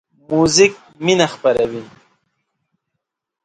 [0.31, 0.73] موزیک
[1.05, 1.81] مینه خپروي.